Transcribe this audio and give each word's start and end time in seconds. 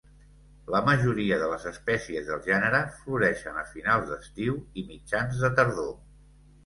La 0.75 0.79
majoria 0.85 1.35
de 1.41 1.49
les 1.51 1.67
espècies 1.71 2.25
del 2.31 2.41
gènere 2.47 2.79
floreixen 3.03 3.61
a 3.63 3.67
finals 3.75 4.09
d'estiu 4.13 4.57
i 4.83 4.87
mitjans 4.93 5.45
de 5.47 5.53
tardor. 5.61 5.93